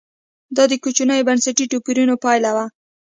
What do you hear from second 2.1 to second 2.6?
پایله